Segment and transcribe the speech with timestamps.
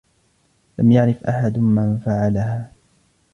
[0.79, 2.71] لم يعرف أحد من فعلها.